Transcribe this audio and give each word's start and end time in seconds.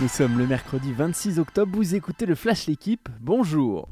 Nous 0.00 0.06
sommes 0.06 0.38
le 0.38 0.46
mercredi 0.46 0.92
26 0.92 1.40
octobre, 1.40 1.76
vous 1.76 1.96
écoutez 1.96 2.24
le 2.24 2.36
Flash 2.36 2.68
L'équipe, 2.68 3.08
bonjour 3.20 3.88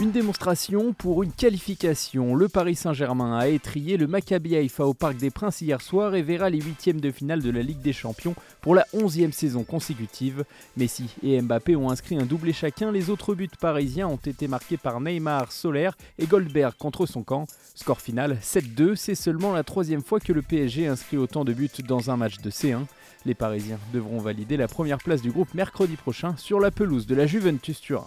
une 0.00 0.12
démonstration 0.12 0.92
pour 0.92 1.24
une 1.24 1.32
qualification. 1.32 2.36
Le 2.36 2.48
Paris 2.48 2.76
Saint-Germain 2.76 3.36
a 3.36 3.48
étrié 3.48 3.96
le 3.96 4.06
Maccabi 4.06 4.54
Haïfa 4.54 4.86
au 4.86 4.94
Parc 4.94 5.16
des 5.16 5.30
Princes 5.30 5.60
hier 5.60 5.80
soir 5.80 6.14
et 6.14 6.22
verra 6.22 6.50
les 6.50 6.60
huitièmes 6.60 7.00
de 7.00 7.10
finale 7.10 7.42
de 7.42 7.50
la 7.50 7.62
Ligue 7.62 7.80
des 7.80 7.92
Champions 7.92 8.36
pour 8.60 8.76
la 8.76 8.86
onzième 8.92 9.32
saison 9.32 9.64
consécutive. 9.64 10.44
Messi 10.76 11.10
et 11.24 11.40
Mbappé 11.40 11.74
ont 11.74 11.90
inscrit 11.90 12.16
un 12.16 12.26
doublé 12.26 12.52
chacun. 12.52 12.92
Les 12.92 13.10
autres 13.10 13.34
buts 13.34 13.50
parisiens 13.60 14.06
ont 14.06 14.16
été 14.16 14.46
marqués 14.46 14.76
par 14.76 15.00
Neymar, 15.00 15.50
Solaire 15.50 15.96
et 16.18 16.26
Goldberg 16.26 16.74
contre 16.78 17.06
son 17.06 17.24
camp. 17.24 17.46
Score 17.74 18.00
final 18.00 18.38
7-2. 18.40 18.94
C'est 18.94 19.16
seulement 19.16 19.52
la 19.52 19.64
troisième 19.64 20.02
fois 20.02 20.20
que 20.20 20.32
le 20.32 20.42
PSG 20.42 20.86
inscrit 20.86 21.16
autant 21.16 21.44
de 21.44 21.52
buts 21.52 21.70
dans 21.86 22.10
un 22.10 22.16
match 22.16 22.38
de 22.38 22.50
C1. 22.50 22.84
Les 23.26 23.34
Parisiens 23.34 23.80
devront 23.92 24.20
valider 24.20 24.56
la 24.56 24.68
première 24.68 24.98
place 24.98 25.22
du 25.22 25.32
groupe 25.32 25.54
mercredi 25.54 25.96
prochain 25.96 26.36
sur 26.36 26.60
la 26.60 26.70
pelouse 26.70 27.06
de 27.08 27.16
la 27.16 27.26
Juventus 27.26 27.80
Turin. 27.80 28.06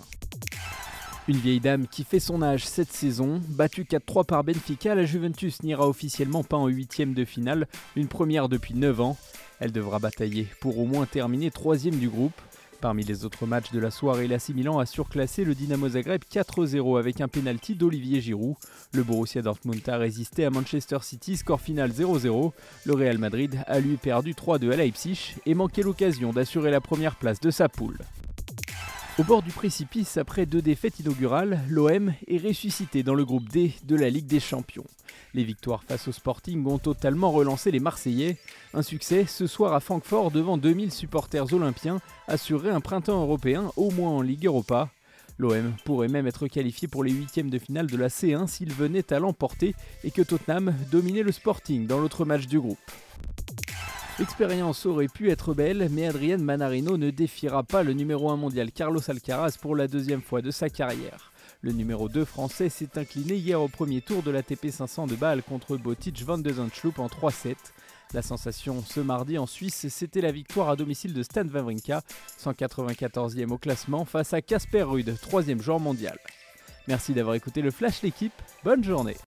Une 1.28 1.38
vieille 1.38 1.60
dame 1.60 1.88
qui 1.88 2.04
fait 2.04 2.20
son 2.20 2.42
âge 2.42 2.66
cette 2.66 2.92
saison, 2.92 3.42
battue 3.50 3.84
4-3 3.84 4.26
par 4.26 4.44
Benfica, 4.44 4.96
la 4.96 5.06
Juventus 5.06 5.62
n'ira 5.62 5.88
officiellement 5.88 6.44
pas 6.44 6.58
en 6.58 6.68
huitième 6.68 7.14
de 7.14 7.26
finale, 7.26 7.68
une 7.96 8.08
première 8.08 8.50
depuis 8.50 8.74
9 8.74 9.02
ans. 9.02 9.18
Elle 9.60 9.72
devra 9.72 10.00
batailler 10.00 10.48
pour 10.60 10.80
au 10.80 10.86
moins 10.86 11.06
terminer 11.06 11.52
troisième 11.52 11.98
du 11.98 12.10
groupe. 12.10 12.34
Parmi 12.82 13.04
les 13.04 13.24
autres 13.24 13.46
matchs 13.46 13.72
de 13.72 13.80
la 13.80 13.92
soirée, 13.92 14.28
l'AC 14.28 14.50
Milan 14.50 14.80
a 14.80 14.88
surclassé 14.88 15.44
le 15.46 15.54
Dynamo 15.54 15.90
Zagreb 15.90 16.24
4-0 16.24 16.98
avec 16.98 17.22
un 17.22 17.28
penalty 17.28 17.76
d'Olivier 17.76 18.20
Giroud. 18.20 18.56
Le 18.92 19.04
Borussia 19.04 19.44
Dortmund 19.44 19.88
a 19.88 19.98
résisté 19.98 20.46
à 20.46 20.50
Manchester 20.50 20.98
City, 21.04 21.38
score 21.38 21.62
final 21.62 21.92
0-0. 21.92 22.52
Le 22.88 22.94
Real 22.94 23.20
Madrid 23.20 23.64
a 23.68 23.80
lui 23.80 23.98
perdu 23.98 24.34
3-2 24.34 24.74
à 24.74 24.78
Leipzig 24.78 25.36
et 25.46 25.54
manqué 25.54 25.84
l'occasion 25.84 26.34
d'assurer 26.34 26.72
la 26.72 26.82
première 26.82 27.16
place 27.16 27.40
de 27.40 27.52
sa 27.52 27.70
poule. 27.70 28.00
Au 29.20 29.24
bord 29.24 29.44
du 29.44 29.52
précipice, 29.52 30.16
après 30.16 30.46
deux 30.46 30.62
défaites 30.62 31.02
inaugurales, 31.02 31.60
l'OM 31.68 32.14
est 32.28 32.38
ressuscité 32.38 33.04
dans 33.04 33.14
le 33.14 33.26
groupe 33.26 33.50
D 33.50 33.74
de 33.84 33.98
la 33.98 34.10
Ligue 34.10 34.26
des 34.26 34.40
Champions. 34.40 34.86
Les 35.34 35.44
victoires 35.44 35.84
face 35.84 36.08
au 36.08 36.14
Sporting 36.14 36.66
ont 36.66 36.78
totalement 36.78 37.30
relancé 37.30 37.72
les 37.72 37.82
Marseillais. 37.82 38.38
Un 38.74 38.82
succès 38.82 39.26
ce 39.26 39.48
soir 39.48 39.74
à 39.74 39.82
Francfort 39.82 40.32
devant 40.32 40.58
2000 40.58 40.94
supporters 40.94 41.54
olympiens 41.54 42.00
assurerait 42.30 42.72
un 42.72 42.80
printemps 42.80 43.22
européen 43.22 43.74
au 43.76 43.92
moins 43.92 44.12
en 44.12 44.22
Ligue 44.22 44.46
Europa. 44.46 44.90
L'OM 45.38 45.74
pourrait 45.84 46.08
même 46.08 46.28
être 46.28 46.48
qualifié 46.48 46.88
pour 46.88 47.04
les 47.04 47.12
huitièmes 47.12 47.50
de 47.50 47.60
finale 47.60 47.88
de 47.88 47.98
la 47.98 48.08
C1 48.08 48.48
s'il 48.48 48.72
venait 48.72 49.12
à 49.12 49.20
l'emporter 49.20 49.76
et 50.06 50.12
que 50.12 50.22
Tottenham 50.22 50.74
dominait 50.90 51.24
le 51.24 51.34
Sporting 51.34 51.86
dans 51.86 52.00
l'autre 52.00 52.24
match 52.24 52.48
du 52.48 52.62
groupe. 52.62 52.80
L'expérience 54.22 54.86
aurait 54.86 55.08
pu 55.08 55.32
être 55.32 55.56
belle, 55.56 55.90
mais 55.90 56.06
Adrien 56.06 56.38
Manarino 56.38 56.96
ne 56.96 57.10
défiera 57.10 57.64
pas 57.64 57.82
le 57.82 57.94
numéro 57.94 58.30
1 58.30 58.36
mondial 58.36 58.72
Carlos 58.72 59.02
Alcaraz 59.10 59.58
pour 59.60 59.76
la 59.76 59.88
deuxième 59.88 60.22
fois 60.22 60.44
de 60.44 60.52
sa 60.52 60.70
carrière. 60.70 61.32
Le 61.62 61.72
numéro 61.72 62.08
2 62.08 62.24
français 62.24 62.70
s'est 62.70 63.00
incliné 63.00 63.34
hier 63.34 63.60
au 63.60 63.68
premier 63.68 64.00
tour 64.02 64.22
de 64.22 64.30
l'ATP 64.30 64.70
500 64.70 65.08
de 65.08 65.16
Bâle 65.16 65.42
contre 65.42 65.76
Botic 65.76 66.24
van 66.24 66.38
de 66.38 66.52
en 66.52 66.68
3-7. 67.08 67.56
La 68.14 68.22
sensation 68.22 68.84
ce 68.86 69.00
mardi 69.00 69.40
en 69.40 69.48
Suisse, 69.48 69.88
c'était 69.90 70.22
la 70.22 70.32
victoire 70.32 70.70
à 70.70 70.76
domicile 70.76 71.16
de 71.16 71.24
Stan 71.24 71.48
Wawrinka, 71.48 72.04
194e 72.40 73.50
au 73.50 73.58
classement 73.58 74.06
face 74.06 74.34
à 74.34 74.44
Casper 74.44 74.84
Ruud, 74.84 75.18
troisième 75.20 75.64
joueur 75.64 75.80
mondial. 75.80 76.20
Merci 76.88 77.14
d'avoir 77.14 77.34
écouté 77.34 77.64
le 77.64 77.72
Flash 77.72 78.04
l'équipe, 78.04 78.40
bonne 78.64 78.84
journée 78.84 79.18